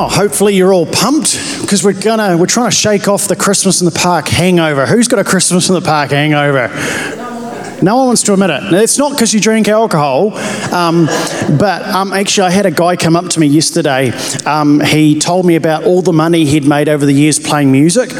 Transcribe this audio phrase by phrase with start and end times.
[0.00, 3.82] Well, hopefully you're all pumped because we're gonna we're trying to shake off the Christmas
[3.82, 4.86] in the Park hangover.
[4.86, 6.68] Who's got a Christmas in the Park hangover?
[7.82, 8.62] No one wants to admit it.
[8.72, 10.34] It's not because you drink alcohol,
[10.72, 11.04] um,
[11.58, 14.10] but um, actually, I had a guy come up to me yesterday.
[14.46, 18.10] Um, he told me about all the money he'd made over the years playing music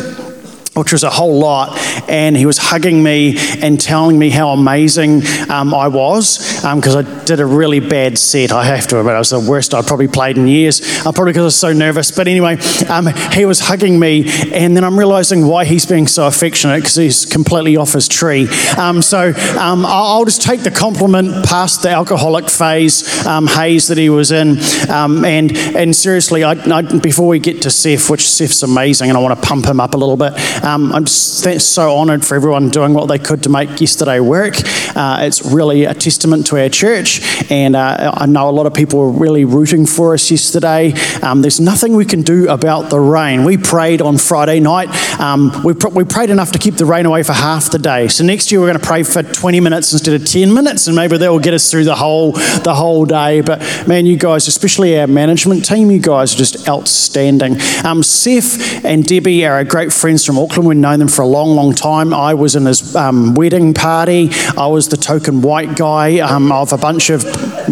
[0.75, 1.77] which was a whole lot.
[2.09, 7.07] And he was hugging me and telling me how amazing um, I was because um,
[7.07, 8.53] I did a really bad set.
[8.53, 11.33] I have to admit, it was the worst I'd probably played in years, uh, probably
[11.33, 12.11] because I was so nervous.
[12.11, 16.27] But anyway, um, he was hugging me, and then I'm realizing why he's being so
[16.27, 18.49] affectionate because he's completely off his tree.
[18.79, 24.11] Um, so um, I'll, just take the compliment past the alcoholic phase haze that he
[24.11, 24.59] was in.
[24.89, 29.21] and, and seriously, I, I, before we get to Seth, which Seth's amazing, and I
[29.21, 30.35] want to pump him up a little bit.
[30.63, 34.55] I'm so honoured for everyone doing what they could to make yesterday work.
[34.95, 38.75] Uh, it's really a testament to our church, and uh, I know a lot of
[38.75, 40.93] people were really rooting for us yesterday.
[41.23, 43.45] Um, there's nothing we can do about the rain.
[43.45, 44.89] We prayed on Friday night.
[45.21, 48.09] Um, we, pr- we prayed enough to keep the rain away for half the day.
[48.09, 50.97] So next year we're going to pray for 20 minutes instead of 10 minutes, and
[50.97, 53.41] maybe that will get us through the whole the whole day.
[53.41, 57.57] But man, you guys, especially our management team, you guys are just outstanding.
[57.85, 60.69] Um, Seth and Debbie are great friends from Auckland.
[60.69, 62.13] We've known them for a long, long time.
[62.13, 64.31] I was in his um, wedding party.
[64.57, 67.25] I was the token white guy um, of a bunch of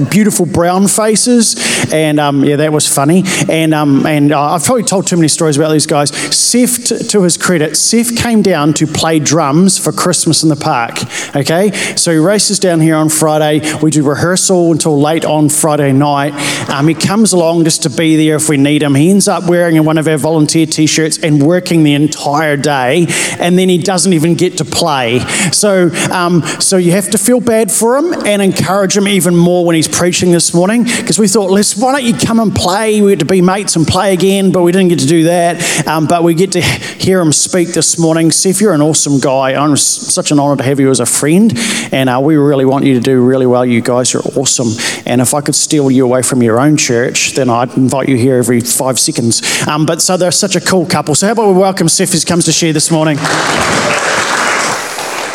[0.05, 1.57] beautiful brown faces,
[1.93, 3.25] and um, yeah, that was funny.
[3.49, 6.11] And um, and uh, I've probably told too many stories about these guys.
[6.35, 10.57] Seth, t- to his credit, Seth came down to play drums for Christmas in the
[10.57, 10.99] park.
[11.37, 13.61] Okay, so he races down here on Friday.
[13.83, 16.33] We do rehearsal until late on Friday night.
[16.71, 18.95] Um, he comes along just to be there if we need him.
[18.95, 23.07] He ends up wearing one of our volunteer T-shirts and working the entire day
[23.39, 25.21] and then he doesn't even get to play.
[25.53, 29.65] So, um, so you have to feel bad for him and encourage him even more
[29.65, 33.01] when he's preaching this morning because we thought, let's why don't you come and play?
[33.01, 35.87] We had to be mates and play again, but we didn't get to do that.
[35.87, 38.31] Um, but we get to hear him speak this morning.
[38.31, 39.55] Seth, you're an awesome guy.
[39.55, 41.53] I'm such an honour to have you as a friend,
[41.93, 43.65] and uh, we really want you to do really well.
[43.65, 44.69] You guys are awesome.
[45.07, 48.17] And if I could steal you away from your own church, then I'd invite you
[48.17, 49.43] here every five seconds.
[49.67, 51.15] Um, but so they're such a cool couple.
[51.15, 53.17] So how about we welcome Seth as comes to share this morning.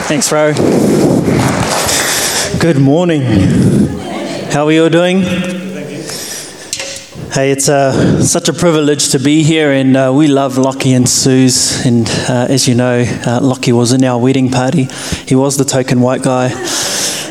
[0.05, 0.53] Thanks, Ro.
[2.59, 4.02] Good morning.
[4.53, 5.21] How are you all doing?
[7.31, 11.09] Hey, it's uh, such a privilege to be here, and uh, we love Lockie and
[11.09, 11.83] Suze.
[11.87, 14.89] And uh, as you know, uh, Lockie was in our wedding party.
[15.27, 16.51] He was the token white guy,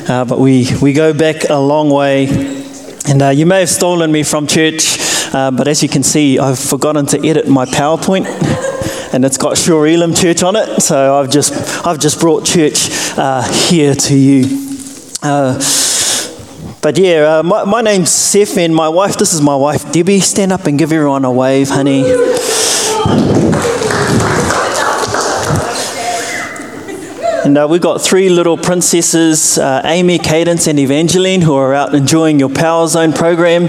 [0.09, 2.27] uh, but we, we go back a long way.
[3.07, 4.99] And uh, you may have stolen me from church,
[5.31, 8.27] but as you can see, I've forgotten to edit my PowerPoint
[9.15, 10.81] and it's got Shore Elim Church on it.
[10.81, 11.53] So I've just
[11.87, 12.89] I've just brought church
[13.71, 14.59] here to you.
[16.83, 19.17] But yeah, uh, my, my name's Seth, and my wife.
[19.17, 20.19] This is my wife, Debbie.
[20.19, 22.03] Stand up and give everyone a wave, honey.
[27.45, 31.93] And uh, we've got three little princesses uh, Amy, Cadence, and Evangeline, who are out
[31.93, 33.69] enjoying your Power Zone program.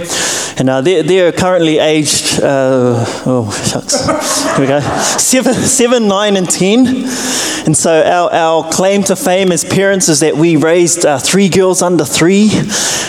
[0.60, 4.06] And uh, they're, they're currently aged, uh, oh, shucks.
[4.52, 4.80] Here we go.
[5.18, 6.86] Seven, seven, nine, and 10.
[7.66, 11.50] And so our, our claim to fame as parents is that we raised uh, three
[11.50, 12.52] girls under three,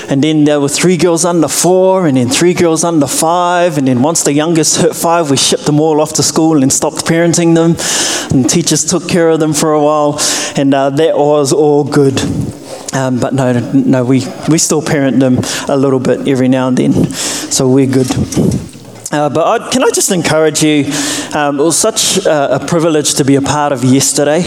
[0.08, 3.76] and then there were three girls under four, and then three girls under five.
[3.76, 6.72] And then once the youngest hit five, we shipped them all off to school and
[6.72, 7.76] stopped parenting them.
[8.30, 10.18] And teachers took care of them for a while
[10.56, 12.20] and uh, that was all good.
[12.94, 15.38] Um, but no, no, we, we still parent them
[15.68, 18.06] a little bit every now and then, so we're good.
[19.12, 20.84] Uh, but I, can I just encourage you?
[21.34, 24.42] Um, it was such a, a, privilege to be a part of yesterday.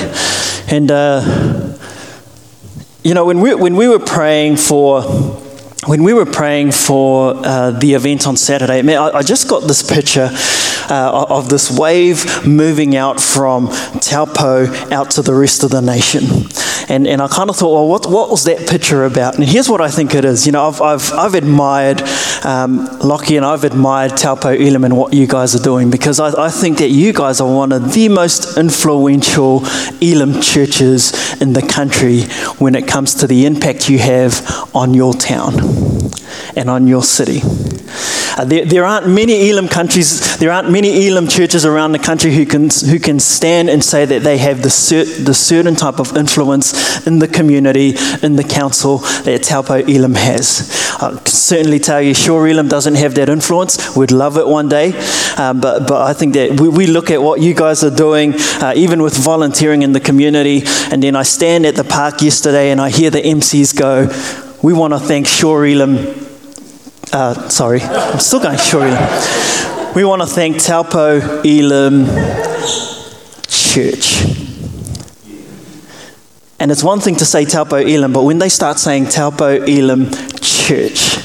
[0.70, 1.78] And, uh,
[3.04, 5.04] you know, when we, when we were praying for
[5.86, 9.64] when we were praying for uh, the event on Saturday, man, I, I just got
[9.68, 10.30] this picture
[10.90, 13.68] uh, of this wave moving out from
[14.00, 16.24] Taupo out to the rest of the nation.
[16.90, 19.36] And, and I kind of thought, well, what, what was that picture about?
[19.36, 20.46] And here's what I think it is.
[20.46, 22.02] You know, I've, I've, I've admired
[22.46, 26.46] um, Lockie and I've admired Taupo Elim and what you guys are doing because I,
[26.46, 29.64] I think that you guys are one of the most influential
[30.02, 32.22] Elim churches in the country
[32.58, 34.42] when it comes to the impact you have
[34.74, 35.56] on your town
[36.56, 37.42] and on your city.
[38.38, 42.32] Uh, there, there, aren't many Elim countries, there aren't many Elim churches around the country
[42.32, 46.00] who can, who can stand and say that they have the, cert, the certain type
[46.00, 50.70] of influence in the community, in the council that Taupo Elim has.
[51.02, 53.96] I can certainly tell you, Shore Elim doesn't have that influence.
[53.96, 54.94] We'd love it one day.
[55.38, 58.34] Um, but, but I think that we, we, look at what you guys are doing,
[58.36, 60.62] uh, even with volunteering in the community,
[60.92, 64.08] and then I stand at the park yesterday and I hear the MCs go,
[64.62, 66.27] we want to thank Shore Elim
[67.18, 68.92] uh, sorry, I'm still going Elim.
[69.96, 72.06] we want to thank Taupo Elim
[73.48, 74.24] Church.
[76.60, 80.12] And it's one thing to say Taupo Elim, but when they start saying Taupo Elim
[80.42, 81.18] Church,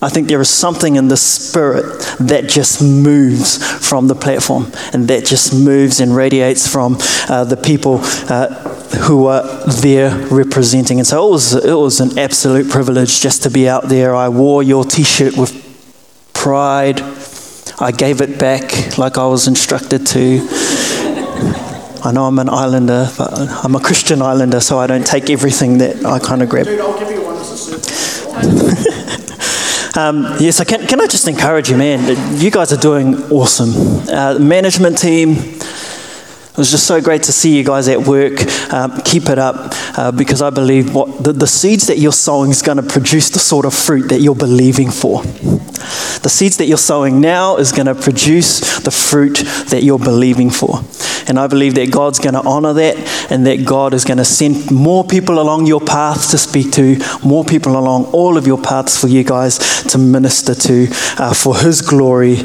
[0.00, 5.08] I think there is something in the spirit that just moves from the platform and
[5.08, 6.98] that just moves and radiates from
[7.28, 7.98] uh, the people
[8.28, 8.65] uh,
[9.04, 10.98] who are there representing.
[10.98, 14.14] And so it was, it was an absolute privilege just to be out there.
[14.14, 15.52] I wore your t shirt with
[16.32, 17.00] pride,
[17.78, 20.46] I gave it back like I was instructed to.
[22.04, 23.32] I know I'm an islander, but
[23.64, 26.66] I'm a Christian islander, so I don't take everything that I kind of grab.
[26.66, 27.68] Dude, I'll give you one as
[28.32, 28.96] a
[29.96, 32.38] Um, yes, I can, can I just encourage you, man?
[32.38, 33.70] You guys are doing awesome.
[34.06, 35.55] Uh, management team,
[36.56, 38.40] it was just so great to see you guys at work.
[38.72, 42.50] Um, keep it up uh, because I believe what the, the seeds that you're sowing
[42.50, 45.22] is going to produce the sort of fruit that you're believing for.
[45.22, 49.36] The seeds that you're sowing now is going to produce the fruit
[49.68, 50.80] that you're believing for.
[51.28, 52.96] And I believe that God's going to honor that
[53.30, 56.96] and that God is going to send more people along your path to speak to,
[57.22, 60.86] more people along all of your paths for you guys to minister to
[61.18, 62.38] uh, for His glory.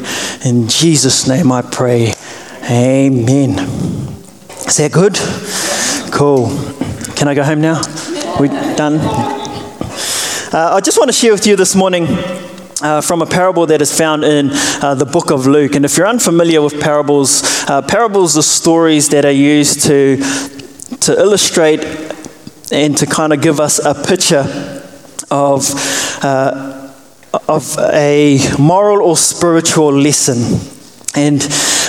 [0.44, 2.12] In Jesus' name I pray.
[2.70, 4.01] Amen.
[4.72, 5.16] Is that good?
[6.14, 6.48] Cool.
[7.14, 7.82] Can I go home now?
[8.40, 8.96] We done?
[10.50, 12.06] Uh, I just want to share with you this morning
[12.80, 15.74] uh, from a parable that is found in uh, the book of Luke.
[15.74, 20.16] And if you're unfamiliar with parables, uh, parables are stories that are used to,
[21.00, 21.84] to illustrate
[22.72, 24.80] and to kind of give us a picture
[25.30, 25.68] of,
[26.24, 26.90] uh,
[27.46, 30.66] of a moral or spiritual lesson.
[31.14, 31.42] And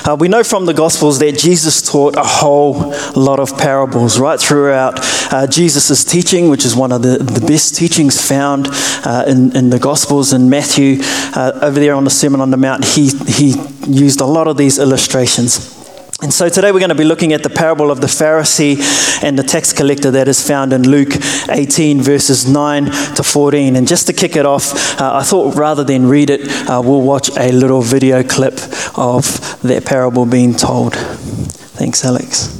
[0.05, 2.73] uh, we know from the Gospels that Jesus taught a whole
[3.15, 4.99] lot of parables right throughout
[5.33, 8.67] uh, Jesus' teaching, which is one of the, the best teachings found
[9.05, 10.33] uh, in, in the Gospels.
[10.33, 10.97] In Matthew,
[11.35, 13.55] uh, over there on the Sermon on the Mount, he, he
[13.87, 15.82] used a lot of these illustrations.
[16.21, 18.79] And so today we're going to be looking at the parable of the Pharisee
[19.23, 21.13] and the tax collector that is found in Luke
[21.49, 23.75] 18, verses 9 to 14.
[23.75, 27.01] And just to kick it off, uh, I thought rather than read it, uh, we'll
[27.01, 28.53] watch a little video clip
[28.97, 30.93] of that parable being told.
[30.95, 32.59] Thanks, Alex.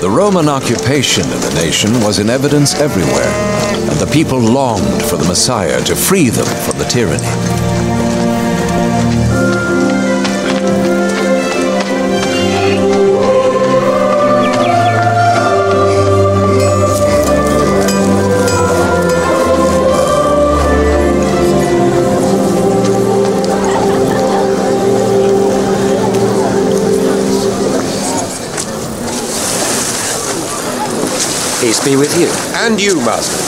[0.00, 3.30] The Roman occupation of the nation was in evidence everywhere,
[3.90, 7.83] and the people longed for the Messiah to free them from the tyranny.
[31.64, 32.28] Peace be with you.
[32.62, 33.38] And you, Master.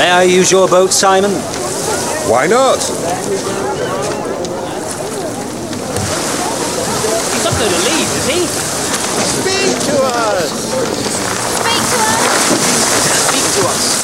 [0.00, 1.30] May I use your boat, Simon?
[2.28, 2.78] Why not?
[7.30, 8.46] He's not going to leave, is he?
[9.30, 10.50] Speak to us.
[11.62, 12.34] Speak to us!
[13.30, 14.03] Speak to us.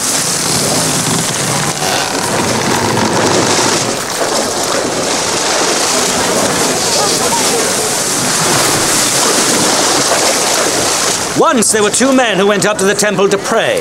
[11.38, 13.80] Once there were two men who went up to the temple to pray.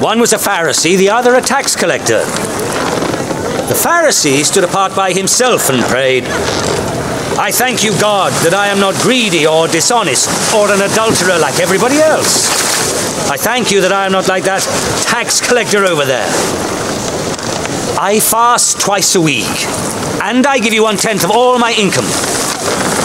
[0.00, 2.20] One was a Pharisee, the other a tax collector.
[3.68, 6.24] The Pharisee stood apart by himself and prayed,
[7.38, 11.60] I thank you, God, that I am not greedy or dishonest or an adulterer like
[11.60, 12.50] everybody else.
[13.30, 14.62] I thank you that I am not like that
[15.06, 16.28] tax collector over there.
[17.98, 19.48] I fast twice a week,
[20.20, 22.04] and I give you one tenth of all my income.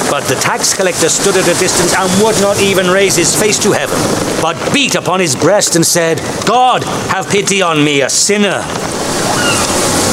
[0.10, 3.60] But the tax collector stood at a distance and would not even raise his face
[3.60, 3.98] to heaven,
[4.42, 8.62] but beat upon his breast and said, God, have pity on me, a sinner.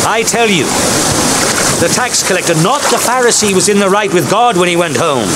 [0.07, 0.65] I tell you,
[1.81, 4.97] the tax collector, not the Pharisee, was in the right with God when he went
[4.97, 5.29] home.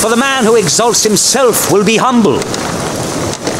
[0.00, 2.40] For the man who exalts himself will be humble,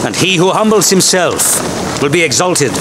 [0.07, 1.61] and he who humbles himself
[2.01, 2.73] will be exalted.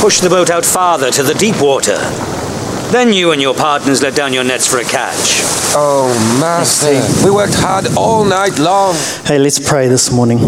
[0.00, 1.98] Push the boat out farther to the deep water.
[2.90, 5.42] Then you and your partners let down your nets for a catch.
[5.76, 6.08] Oh,
[6.40, 8.96] Master, we worked hard all night long.
[9.24, 10.38] Hey, let's pray this morning.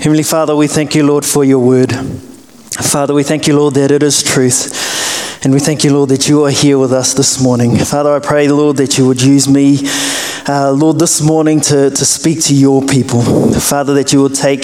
[0.00, 1.92] Heavenly Father, we thank you, Lord, for your word.
[1.92, 5.44] Father, we thank you, Lord, that it is truth.
[5.44, 7.76] And we thank you, Lord, that you are here with us this morning.
[7.76, 9.80] Father, I pray, Lord, that you would use me,
[10.48, 13.22] uh, Lord, this morning to, to speak to your people.
[13.52, 14.60] Father, that you will take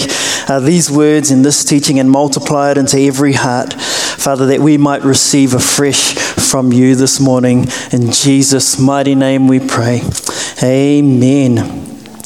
[0.49, 3.75] uh, these words and this teaching and multiply it into every heart.
[3.75, 7.67] Father, that we might receive afresh from you this morning.
[7.93, 10.03] In Jesus' mighty name we pray.
[10.63, 11.59] Amen.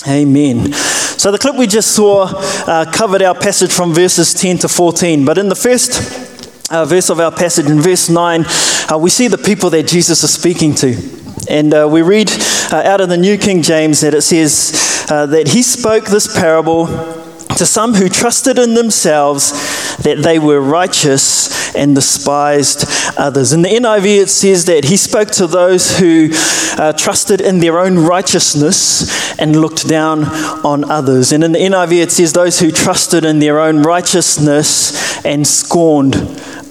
[0.08, 0.72] Amen.
[0.72, 5.24] So the clip we just saw uh, covered our passage from verses 10 to 14,
[5.26, 8.44] but in the first uh, verse of our passage, in verse 9,
[8.90, 10.96] uh, we see the people that Jesus is speaking to.
[11.50, 12.31] And uh, we read
[12.72, 16.34] uh, out of the New King James that it says uh, that he spoke this
[16.38, 16.86] parable
[17.56, 19.52] to some who trusted in themselves
[19.98, 22.84] that they were righteous and despised
[23.18, 23.52] others.
[23.52, 26.30] In the NIV, it says that he spoke to those who
[26.78, 30.24] uh, trusted in their own righteousness and looked down
[30.64, 31.32] on others.
[31.32, 36.16] And in the NIV, it says those who trusted in their own righteousness and scorned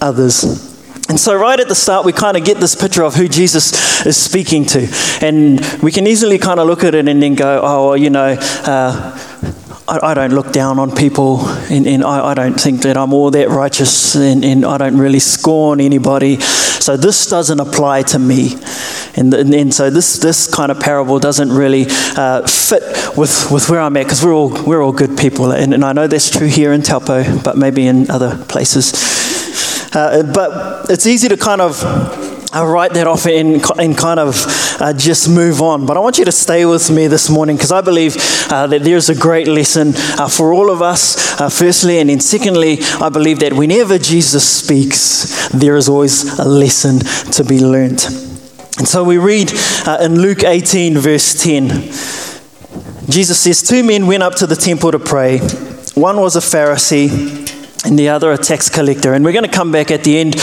[0.01, 0.70] others.
[1.11, 4.05] And so, right at the start, we kind of get this picture of who Jesus
[4.05, 4.87] is speaking to.
[5.19, 8.09] And we can easily kind of look at it and then go, oh, well, you
[8.09, 9.51] know, uh,
[9.89, 13.29] I, don't look down on people, and, and I, I, don't think that I'm all
[13.31, 16.39] that righteous, and, and, I don't really scorn anybody.
[16.39, 18.53] So, this doesn't apply to me.
[19.17, 22.83] And, and so, this, this kind of parable doesn't really uh, fit
[23.17, 25.51] with, with where I'm at, because we're all, we're all good people.
[25.51, 29.30] And, and I know that's true here in Taupo, but maybe in other places.
[29.93, 31.83] Uh, but it's easy to kind of
[32.53, 34.35] uh, write that off and, and kind of
[34.79, 35.85] uh, just move on.
[35.85, 38.15] But I want you to stay with me this morning because I believe
[38.49, 41.99] uh, that there's a great lesson uh, for all of us, uh, firstly.
[41.99, 46.99] And then, secondly, I believe that whenever Jesus speaks, there is always a lesson
[47.33, 48.05] to be learned.
[48.77, 49.51] And so we read
[50.01, 51.67] in Luke 18, verse 10.
[53.09, 55.39] Jesus says, Two men went up to the temple to pray.
[55.95, 57.50] One was a Pharisee
[57.85, 59.13] and the other a tax collector.
[59.13, 60.35] And we're going to come back at the end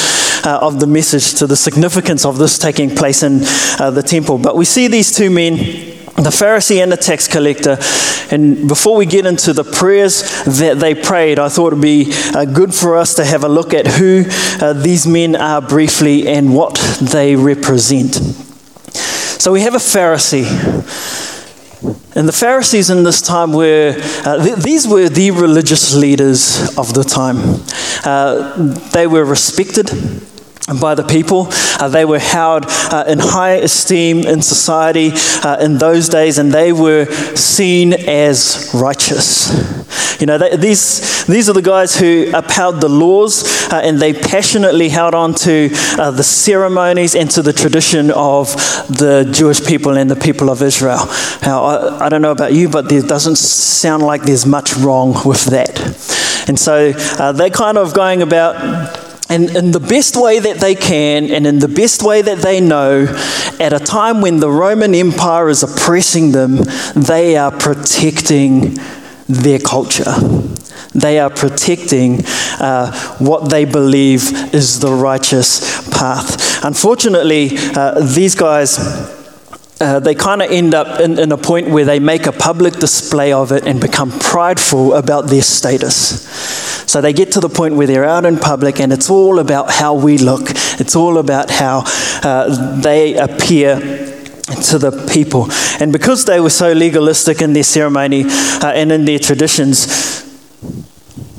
[0.44, 3.40] uh, of the message to the significance of this taking place in
[3.78, 4.38] uh, the temple.
[4.38, 7.78] But we see these two men the Pharisee and the tax collector.
[8.34, 10.22] And before we get into the prayers
[10.58, 13.48] that they prayed, I thought it would be uh, good for us to have a
[13.48, 14.24] look at who
[14.60, 18.14] uh, these men are briefly and what they represent.
[18.14, 21.37] So we have a Pharisee.
[22.14, 23.94] And the Pharisees in this time were,
[24.24, 27.62] uh, th- these were the religious leaders of the time.
[28.04, 28.56] Uh,
[28.92, 29.88] they were respected
[30.80, 31.48] by the people.
[31.50, 35.10] Uh, they were held uh, in high esteem in society
[35.42, 37.06] uh, in those days, and they were
[37.36, 39.48] seen as righteous.
[40.20, 44.12] You know, they, these, these are the guys who upheld the laws uh, and they
[44.12, 48.48] passionately held on to uh, the ceremonies and to the tradition of
[48.88, 51.06] the Jewish people and the people of Israel.
[51.42, 55.14] Now, I, I don't know about you, but there doesn't sound like there's much wrong
[55.24, 55.78] with that.
[56.48, 60.74] And so uh, they're kind of going about and in the best way that they
[60.74, 63.06] can and in the best way that they know,
[63.60, 66.58] at a time when the Roman Empire is oppressing them,
[66.96, 68.76] they are protecting
[69.28, 70.14] their culture.
[70.94, 72.22] They are protecting
[72.58, 76.64] uh, what they believe is the righteous path.
[76.64, 78.78] Unfortunately, uh, these guys
[79.80, 82.74] uh, they kind of end up in, in, a point where they make a public
[82.74, 86.57] display of it and become prideful about their status.
[86.88, 89.70] So they get to the point where they're out in public and it's all about
[89.70, 90.48] how we look,
[90.80, 91.84] it's all about how
[92.22, 95.48] uh, they appear to the people.
[95.80, 100.22] And because they were so legalistic in their ceremony uh, and in their traditions,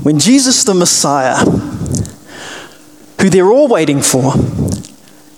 [0.04, 1.38] when Jesus the Messiah,
[3.20, 4.34] who they're all waiting for,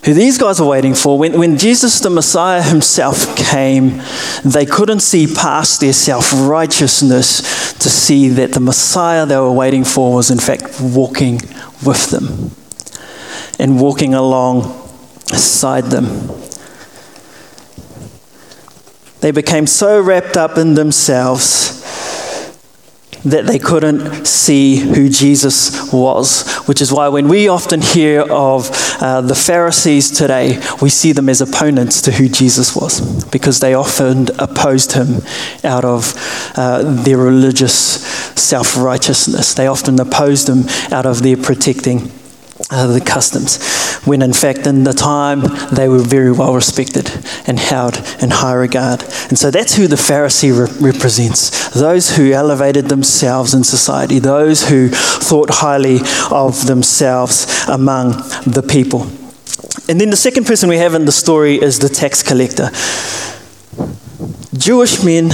[0.04, 1.18] who these guys are waiting for.
[1.18, 4.02] When, when Jesus the Messiah himself came,
[4.44, 9.84] they couldn't see past their self righteousness to see that the Messiah they were waiting
[9.84, 11.36] for was, in fact, walking
[11.86, 12.52] with them
[13.60, 16.06] and walking alongside them.
[19.20, 21.71] They became so wrapped up in themselves
[23.24, 28.70] that they couldn't see who Jesus was, which is why when we often hear of
[29.02, 33.74] uh, the Pharisees today, we see them as opponents to who Jesus was, because they
[33.74, 35.22] often opposed him
[35.64, 36.14] out of
[36.56, 37.76] uh, their religious
[38.40, 39.54] self righteousness.
[39.54, 42.12] They often opposed him out of their protecting
[42.72, 43.62] uh, the customs,
[44.06, 47.12] when in fact, in the time, they were very well respected
[47.46, 49.04] and held in high regard.
[49.30, 54.70] And so that's who the Pharisee re- represents those who elevated themselves in society, those
[54.70, 56.00] who thought highly
[56.32, 58.12] of themselves among
[58.46, 59.02] the people.
[59.88, 62.70] And then the second person we have in the story is the tax collector.
[64.58, 65.32] Jewish men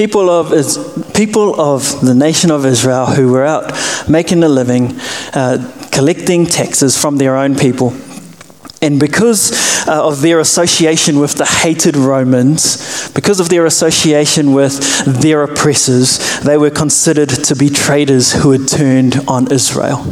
[0.00, 3.70] people of, people of the nation of Israel who were out
[4.08, 4.98] making a living,
[5.34, 5.58] uh,
[5.90, 7.94] collecting taxes from their own people.
[8.82, 9.52] And because
[9.86, 14.80] uh, of their association with the hated Romans, because of their association with
[15.20, 20.02] their oppressors, they were considered to be traitors who had turned on Israel.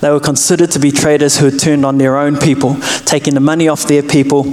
[0.00, 3.40] They were considered to be traitors who had turned on their own people, taking the
[3.40, 4.44] money off their people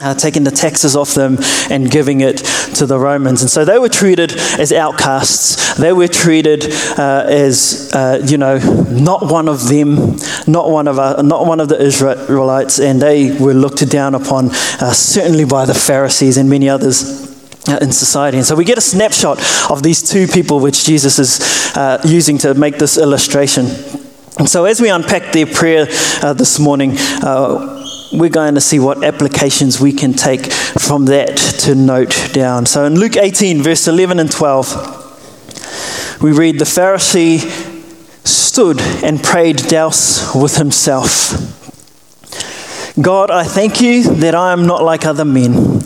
[0.00, 1.38] uh, taking the taxes off them
[1.70, 2.38] and giving it
[2.76, 3.42] to the Romans.
[3.42, 5.74] And so they were treated as outcasts.
[5.76, 6.66] They were treated
[6.98, 8.58] uh, as, uh, you know,
[8.90, 13.36] not one of them, not one of, our, not one of the Israelites, and they
[13.38, 14.50] were looked down upon,
[14.80, 17.28] uh, certainly by the Pharisees and many others
[17.68, 18.38] uh, in society.
[18.38, 19.38] And so we get a snapshot
[19.70, 23.66] of these two people which Jesus is uh, using to make this illustration.
[24.38, 25.86] And so as we unpack their prayer
[26.22, 27.77] uh, this morning, uh,
[28.12, 32.66] we're going to see what applications we can take from that to note down.
[32.66, 37.40] So in Luke 18, verse 11 and 12, we read, The Pharisee
[38.26, 41.32] stood and prayed douse with himself.
[43.00, 45.80] God, I thank you that I am not like other men,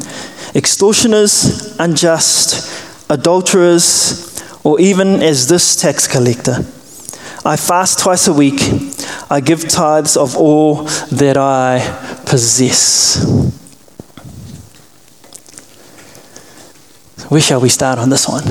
[0.54, 6.64] extortioners, unjust, adulterers, or even as this tax collector.
[7.44, 8.60] I fast twice a week.
[9.30, 11.80] I give tithes of all that I
[12.26, 13.52] possess.
[17.28, 18.42] Where shall we start on this one?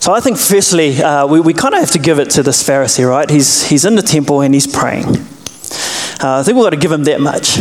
[0.00, 2.62] So I think, firstly, uh, we, we kind of have to give it to this
[2.66, 3.28] Pharisee, right?
[3.28, 5.06] He's, he's in the temple and he's praying.
[6.22, 7.58] Uh, I think we've got to give him that much.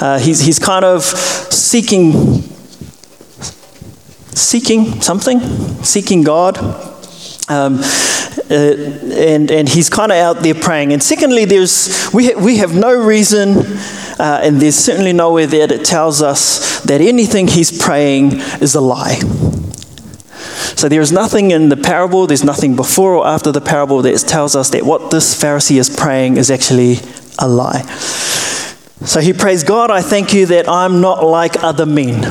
[0.00, 2.42] Uh, he's, he's kind of seeking,
[4.34, 5.40] seeking something,
[5.82, 6.58] seeking God.
[7.48, 7.80] Um,
[8.50, 10.92] and, and he's kind of out there praying.
[10.92, 13.58] And secondly, there's, we, ha- we have no reason,
[14.18, 18.80] uh, and there's certainly nowhere there that tells us that anything he's praying is a
[18.80, 19.20] lie.
[20.76, 24.54] So there's nothing in the parable, there's nothing before or after the parable that tells
[24.54, 26.98] us that what this Pharisee is praying is actually
[27.38, 27.82] a lie.
[29.04, 32.24] So he prays, God, I thank you that I'm not like other men.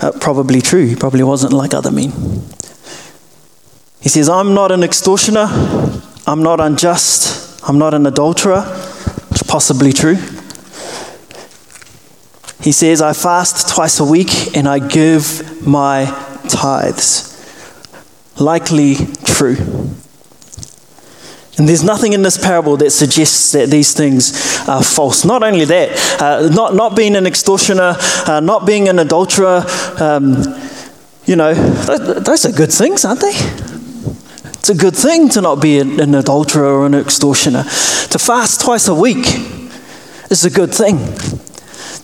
[0.00, 2.12] Uh, probably true, he probably wasn't like other men.
[4.00, 5.46] He says, I'm not an extortioner,
[6.26, 10.16] I'm not unjust, I'm not an adulterer, which possibly true.
[12.62, 16.06] He says, I fast twice a week and I give my
[16.48, 17.26] tithes.
[18.38, 19.56] Likely true.
[21.58, 25.26] And there's nothing in this parable that suggests that these things are false.
[25.26, 29.64] Not only that, uh, not, not being an extortioner, uh, not being an adulterer,
[29.98, 30.42] um,
[31.26, 33.69] you know, those are good things, aren't they?
[34.60, 37.62] It's a good thing to not be an adulterer or an extortioner.
[37.62, 39.24] To fast twice a week
[40.30, 40.98] is a good thing.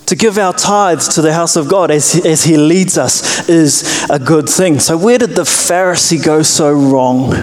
[0.07, 4.09] To give our tithes to the house of God as, as He leads us is
[4.09, 4.79] a good thing.
[4.79, 7.35] So, where did the Pharisee go so wrong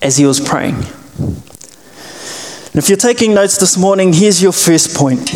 [0.00, 0.76] as he was praying?
[1.16, 5.26] And if you're taking notes this morning, here's your first point.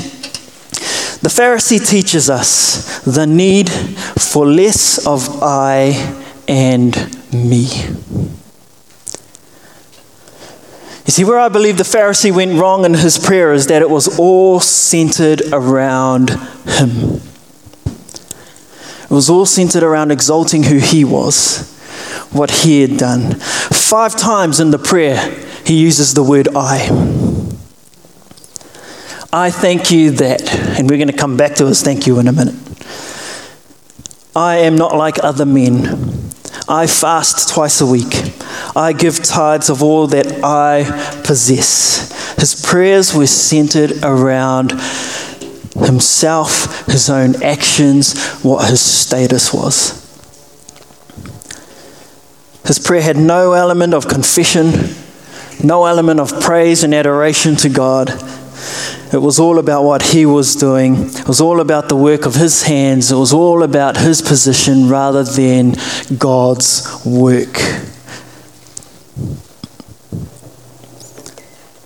[1.20, 6.19] The Pharisee teaches us the need for less of I
[6.50, 6.96] and
[7.32, 7.68] me.
[11.06, 13.88] You see, where I believe the Pharisee went wrong in his prayer is that it
[13.88, 17.20] was all centered around him.
[19.04, 21.72] It was all centered around exalting who he was,
[22.32, 23.34] what he had done.
[23.36, 25.18] Five times in the prayer,
[25.64, 26.88] he uses the word I.
[29.32, 32.26] I thank you that, and we're going to come back to his thank you in
[32.26, 32.56] a minute.
[34.34, 36.19] I am not like other men.
[36.70, 38.32] I fast twice a week.
[38.76, 40.84] I give tithes of all that I
[41.24, 42.36] possess.
[42.38, 44.70] His prayers were centered around
[45.74, 49.98] himself, his own actions, what his status was.
[52.64, 54.94] His prayer had no element of confession,
[55.64, 58.10] no element of praise and adoration to God.
[59.12, 60.94] It was all about what he was doing.
[61.06, 63.10] It was all about the work of his hands.
[63.10, 65.74] It was all about his position rather than
[66.16, 67.56] God's work.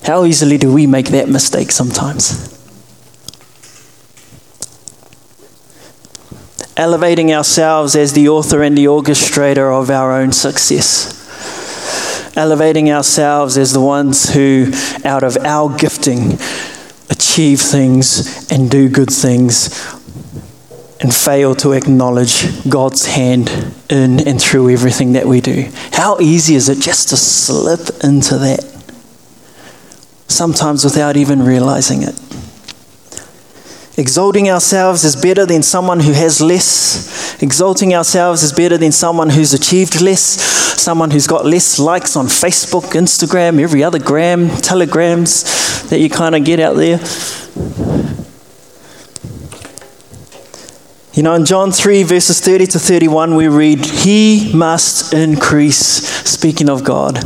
[0.03, 2.51] How easily do we make that mistake sometimes?
[6.77, 11.23] Elevating ourselves as the author and the orchestrator of our own success
[12.37, 14.73] elevating ourselves as the ones who,
[15.05, 16.37] out of our gifting,
[17.35, 19.67] achieve things and do good things
[21.01, 23.51] and fail to acknowledge God's hand
[23.91, 25.69] in and through everything that we do.
[25.91, 28.61] How easy is it just to slip into that?
[30.29, 32.15] Sometimes without even realizing it.
[33.97, 37.41] Exalting ourselves is better than someone who has less.
[37.41, 40.23] Exalting ourselves is better than someone who's achieved less,
[40.83, 46.35] someone who's got less likes on Facebook, Instagram, every other gram, telegrams that you kind
[46.35, 46.99] of get out there.
[51.13, 55.79] You know, in John 3, verses 30 to 31, we read, He must increase,
[56.29, 57.23] speaking of God,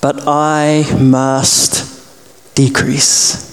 [0.00, 1.84] but I must
[2.54, 3.47] decrease.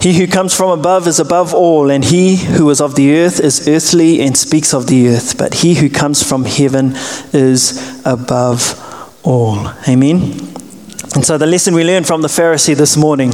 [0.00, 3.40] He who comes from above is above all, and he who is of the earth
[3.40, 6.92] is earthly and speaks of the earth, but he who comes from heaven
[7.32, 8.78] is above
[9.24, 9.68] all.
[9.88, 10.22] Amen.
[11.14, 13.30] And so the lesson we learned from the Pharisee this morning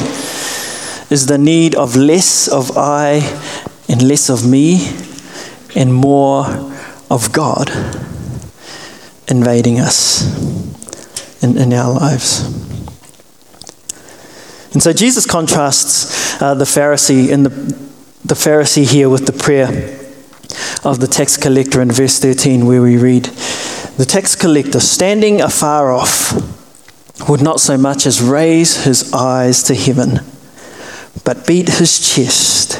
[1.11, 3.17] is the need of less of I
[3.89, 4.89] and less of me
[5.77, 6.47] and more
[7.11, 7.71] of God
[9.29, 10.23] invading us
[11.43, 12.64] in, in our lives.
[14.75, 19.69] And so Jesus contrasts uh, the Pharisee in the, the Pharisee here with the prayer
[20.85, 25.93] of the tax collector in verse 13, where we read, The tax collector, standing afar
[25.93, 26.33] off,
[27.29, 30.21] would not so much as raise his eyes to heaven,
[31.25, 32.73] but beat his chest,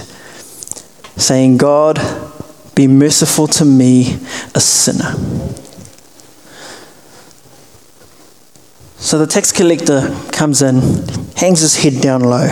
[1.19, 2.01] saying, God,
[2.75, 4.19] be merciful to me,
[4.55, 5.15] a sinner.
[9.05, 10.81] So the tax collector comes in,
[11.37, 12.49] hangs his head down low.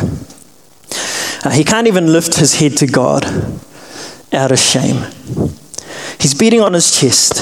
[1.42, 3.24] Uh, he can't even lift his head to God
[4.34, 4.96] out of shame.
[6.20, 7.38] He's beating on his chest,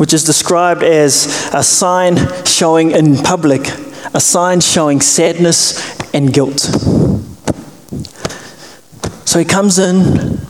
[0.00, 3.68] which is described as a sign showing in public,
[4.12, 5.78] a sign showing sadness
[6.12, 6.58] and guilt.
[9.26, 10.40] So he comes in,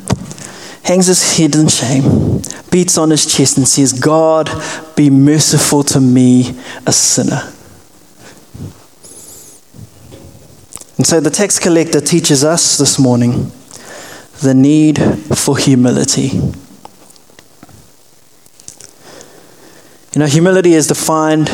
[0.84, 2.35] hangs his head in shame,
[2.76, 4.50] beats on his chest, and says, God,
[4.96, 6.54] be merciful to me,
[6.86, 7.40] a sinner.
[10.98, 13.50] And so the tax collector teaches us this morning
[14.42, 14.98] the need
[15.34, 16.28] for humility.
[20.12, 21.48] You know, humility is defined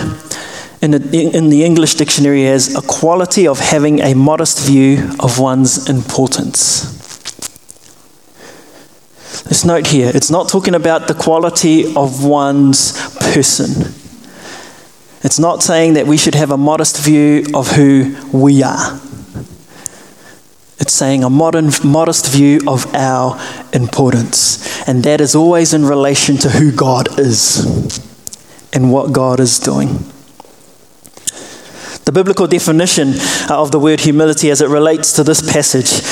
[0.80, 5.88] in, in the English dictionary as a quality of having a modest view of one's
[5.88, 7.01] importance.
[9.44, 13.92] Let's note here, it's not talking about the quality of one's person.
[15.24, 19.00] It's not saying that we should have a modest view of who we are.
[20.78, 23.40] It's saying a modern, modest view of our
[23.72, 24.88] importance.
[24.88, 28.00] And that is always in relation to who God is
[28.72, 29.88] and what God is doing.
[32.04, 33.14] The biblical definition
[33.48, 36.02] uh, of the word humility as it relates to this passage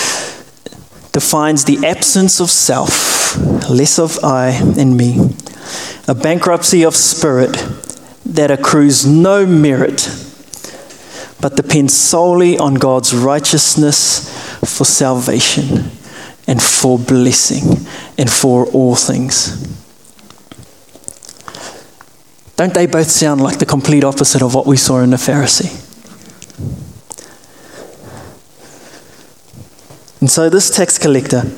[1.10, 5.34] defines the absence of self, less of I and me,
[6.08, 7.52] a bankruptcy of spirit
[8.24, 10.08] that accrues no merit
[11.40, 14.28] but depends solely on God's righteousness
[14.60, 15.90] for salvation
[16.46, 17.86] and for blessing
[18.18, 19.66] and for all things.
[22.56, 25.86] Don't they both sound like the complete opposite of what we saw in the Pharisee?
[30.20, 31.50] And so, this tax collector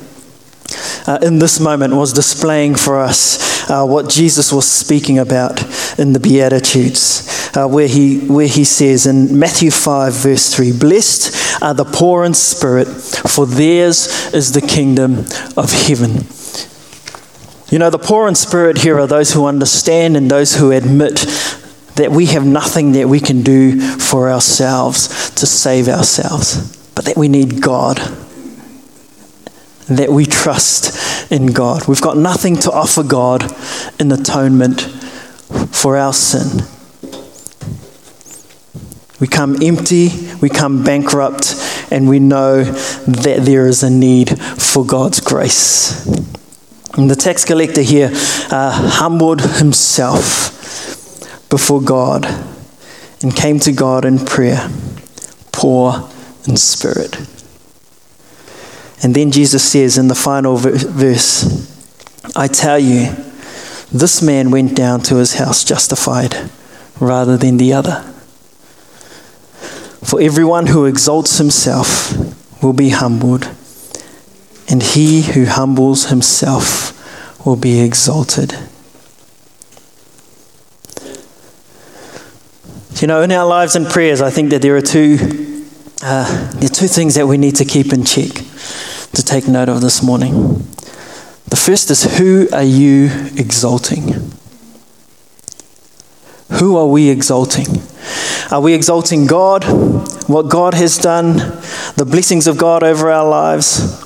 [1.05, 5.61] uh, in this moment was displaying for us uh, what Jesus was speaking about
[5.99, 11.61] in the Beatitudes, uh, where, he, where he says in Matthew 5, verse 3 Blessed
[11.61, 15.19] are the poor in spirit, for theirs is the kingdom
[15.57, 16.25] of heaven.
[17.69, 21.25] You know, the poor in spirit here are those who understand and those who admit
[21.95, 27.17] that we have nothing that we can do for ourselves to save ourselves, but that
[27.17, 27.99] we need God
[29.87, 31.87] that we trust in God.
[31.87, 33.43] We've got nothing to offer God
[33.99, 34.81] in atonement
[35.71, 36.65] for our sin.
[39.19, 40.09] We come empty,
[40.41, 41.55] we come bankrupt,
[41.91, 46.05] and we know that there is a need for God's grace.
[46.95, 50.49] And the tax collector here uh, humbled himself
[51.49, 52.25] before God
[53.21, 54.69] and came to God in prayer,
[55.51, 56.09] poor
[56.45, 57.17] in spirit.
[59.03, 61.69] And then Jesus says in the final verse,
[62.37, 63.13] I tell you,
[63.91, 66.49] this man went down to his house justified
[67.01, 68.01] rather than the other.
[70.03, 72.13] For everyone who exalts himself
[72.63, 73.49] will be humbled,
[74.69, 78.57] and he who humbles himself will be exalted.
[83.01, 85.17] You know, in our lives and prayers, I think that there are two,
[86.01, 88.29] uh, there are two things that we need to keep in check
[89.13, 90.67] to take note of this morning.
[91.47, 94.31] The first is who are you exalting?
[96.53, 97.67] Who are we exalting?
[98.51, 99.63] Are we exalting God,
[100.27, 101.37] what God has done,
[101.95, 104.01] the blessings of God over our lives?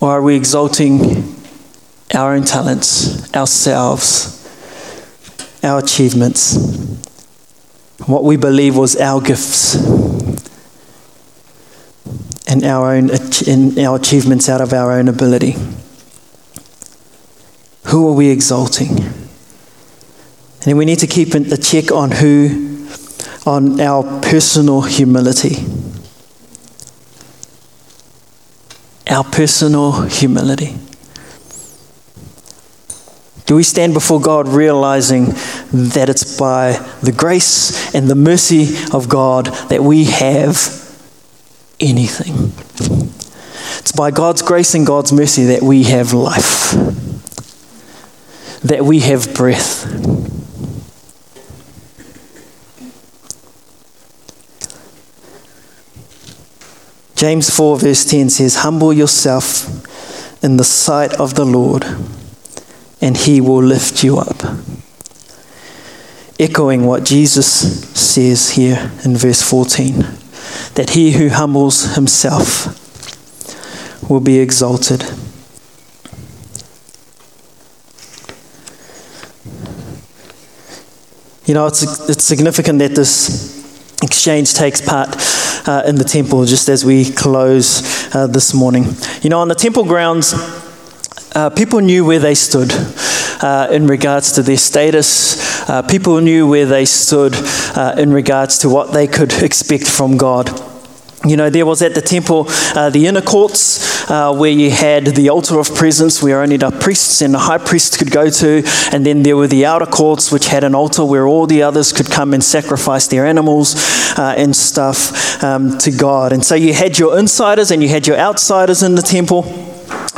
[0.00, 1.34] Or are we exalting
[2.14, 4.36] our own talents, ourselves,
[5.62, 6.56] our achievements,
[8.06, 10.09] what we believe was our gifts?
[12.50, 13.10] And our own
[13.78, 15.56] our achievements out of our own ability.
[17.86, 18.98] Who are we exalting?
[20.66, 22.86] And we need to keep a check on who,
[23.46, 25.64] on our personal humility.
[29.10, 30.76] our personal humility?
[33.46, 35.26] Do we stand before God realizing
[35.72, 40.79] that it's by the grace and the mercy of God that we have
[41.80, 42.52] anything?
[43.80, 46.72] It's by God's grace and God's mercy that we have life,
[48.62, 49.86] that we have breath.
[57.16, 59.66] James 4, verse 10 says, Humble yourself
[60.44, 61.84] in the sight of the Lord,
[63.00, 64.42] and he will lift you up.
[66.38, 67.46] Echoing what Jesus
[67.98, 70.19] says here in verse 14
[70.80, 72.64] that he who humbles himself
[74.08, 75.02] will be exalted.
[81.44, 85.14] You know, it's, it's significant that this exchange takes part
[85.68, 88.86] uh, in the temple just as we close uh, this morning.
[89.20, 90.32] You know, on the temple grounds,
[91.34, 92.72] uh, people knew where they stood
[93.42, 95.68] uh, in regards to their status.
[95.68, 97.34] Uh, people knew where they stood
[97.76, 100.69] uh, in regards to what they could expect from God.
[101.26, 105.04] You know, there was at the temple uh, the inner courts uh, where you had
[105.04, 108.62] the altar of presence where only the priests and the high priest could go to,
[108.90, 111.92] and then there were the outer courts which had an altar where all the others
[111.92, 113.74] could come and sacrifice their animals
[114.18, 116.32] uh, and stuff um, to God.
[116.32, 119.42] And so you had your insiders and you had your outsiders in the temple.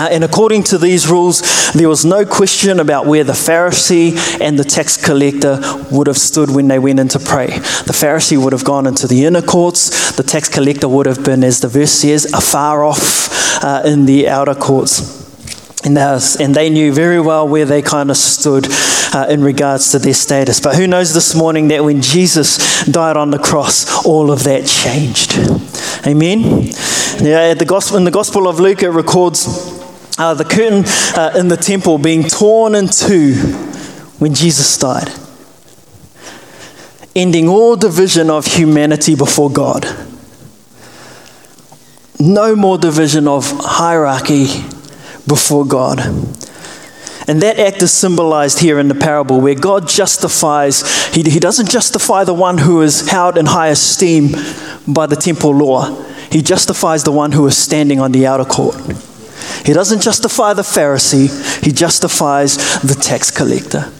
[0.02, 4.58] Uh, and according to these rules, there was no question about where the Pharisee and
[4.58, 5.60] the tax collector
[5.92, 7.46] would have stood when they went in to pray.
[7.46, 11.44] The Pharisee would have gone into the inner courts, the tax collector would have been,
[11.44, 15.22] as the verse says, afar off uh, in the outer courts.
[15.84, 18.66] And, was, and they knew very well where they kind of stood
[19.14, 20.58] uh, in regards to their status.
[20.58, 24.66] But who knows this morning that when Jesus died on the cross, all of that
[24.66, 25.38] changed.
[26.04, 26.72] Amen?
[27.20, 29.80] Yeah, the gospel, in the Gospel of Luke, it records
[30.18, 30.84] uh, the curtain
[31.16, 33.34] uh, in the temple being torn in two
[34.18, 35.10] when Jesus died,
[37.16, 39.86] ending all division of humanity before God.
[42.20, 44.46] No more division of hierarchy
[45.26, 45.98] before God.
[47.28, 51.70] And that act is symbolized here in the parable where God justifies, he, he doesn't
[51.70, 54.32] justify the one who is held in high esteem
[54.86, 58.76] by the temple law, he justifies the one who is standing on the outer court.
[59.64, 63.92] He doesn't justify the Pharisee, he justifies the tax collector,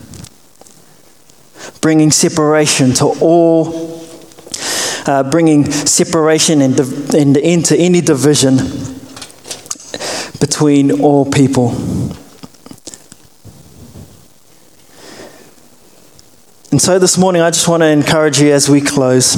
[1.80, 4.00] bringing separation to all.
[5.04, 8.56] Uh, bringing separation and, div- and into any division
[10.38, 11.70] between all people.
[16.70, 19.36] And so this morning, I just want to encourage you as we close.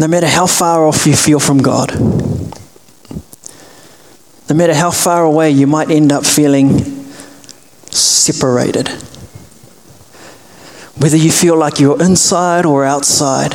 [0.00, 1.92] No matter how far off you feel from God,
[4.48, 6.78] no matter how far away you might end up feeling
[7.90, 8.88] separated,
[10.96, 13.54] whether you feel like you're inside or outside,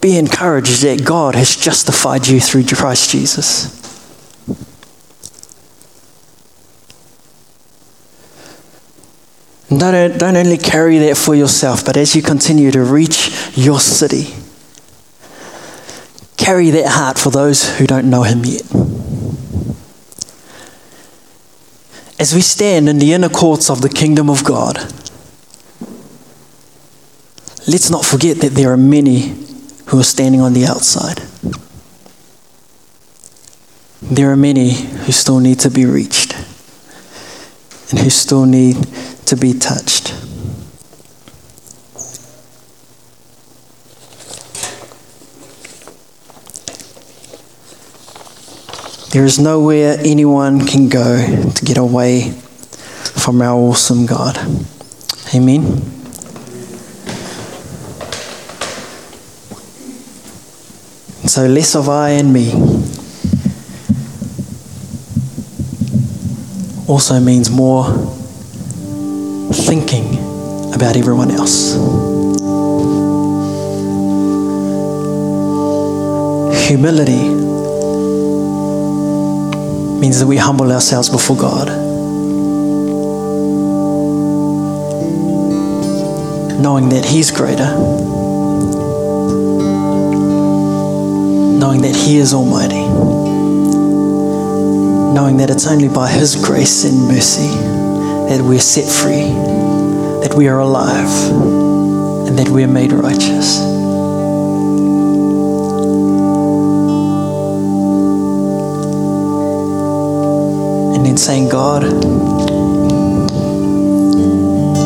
[0.00, 3.79] be encouraged that God has justified you through Christ Jesus.
[9.70, 14.34] Don't, don't only carry that for yourself, but as you continue to reach your city,
[16.36, 18.64] carry that heart for those who don't know Him yet.
[22.18, 24.76] As we stand in the inner courts of the kingdom of God,
[27.68, 29.36] let's not forget that there are many
[29.86, 31.22] who are standing on the outside.
[34.02, 36.34] There are many who still need to be reached
[37.90, 38.76] and who still need
[39.26, 40.14] to be touched.
[49.12, 54.38] There is nowhere anyone can go to get away from our awesome God.
[55.34, 55.82] Amen.
[61.26, 62.52] So less of I and me
[66.90, 67.84] also means more
[69.52, 70.18] thinking
[70.74, 71.74] about everyone else.
[76.66, 77.28] Humility
[80.00, 81.68] means that we humble ourselves before God.
[86.60, 87.70] Knowing that He's greater,
[91.56, 92.79] knowing that He is Almighty,
[95.14, 97.48] knowing that it's only by His grace and mercy
[98.28, 99.60] that we're set free
[100.20, 101.30] that we are alive
[102.28, 103.58] and that we are made righteous.
[110.94, 111.84] And then saying, God,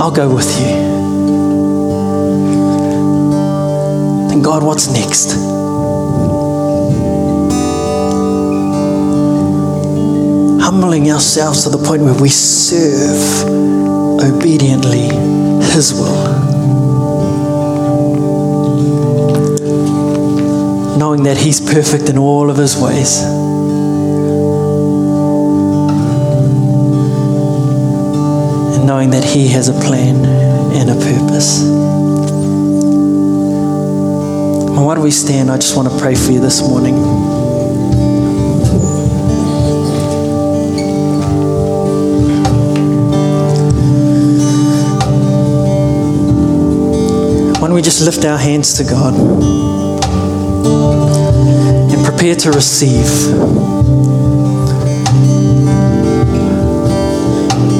[0.01, 0.75] I'll go with you.
[4.33, 5.54] And God, what's next?
[10.65, 13.45] Humbling ourselves to the point where we serve
[14.19, 15.11] obediently
[15.75, 16.25] His will.
[20.97, 23.21] Knowing that He's perfect in all of His ways.
[28.75, 31.61] And knowing that He has a plan and a purpose.
[34.71, 35.51] And why do we stand?
[35.51, 37.44] I just want to pray for you this morning.
[47.75, 49.15] We just lift our hands to God
[51.91, 53.05] and prepare to receive?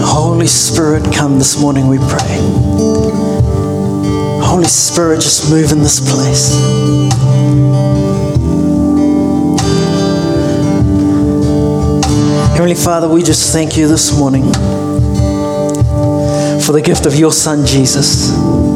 [0.03, 2.39] Holy Spirit, come this morning, we pray.
[4.43, 6.55] Holy Spirit, just move in this place.
[12.51, 14.43] Heavenly Father, we just thank you this morning
[16.61, 18.74] for the gift of your Son, Jesus.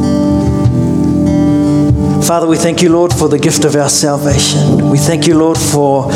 [2.25, 4.89] Father, we thank you, Lord, for the gift of our salvation.
[4.89, 6.11] We thank you, Lord, for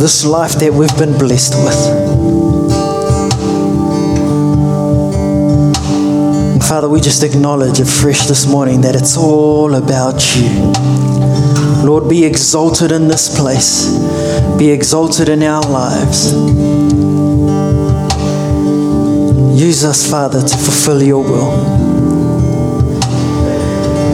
[0.00, 2.60] this life that we've been blessed with.
[6.66, 10.72] Father, we just acknowledge afresh this morning that it's all about you.
[11.84, 13.98] Lord, be exalted in this place,
[14.56, 16.32] be exalted in our lives.
[19.60, 21.79] Use us, Father, to fulfill your will.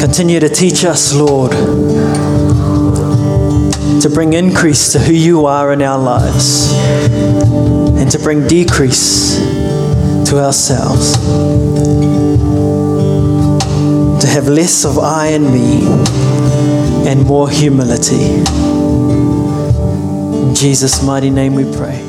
[0.06, 1.50] Continue to teach us, Lord,
[4.00, 9.36] to bring increase to who you are in our lives and to bring decrease
[10.30, 11.16] to ourselves.
[14.20, 15.82] To have less of I and me
[17.10, 18.44] and more humility.
[20.46, 22.05] In Jesus' mighty name we pray.